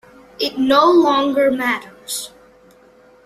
It 0.39 0.57
no 0.57 0.89
longer 0.89 1.51
matters. 1.51 2.31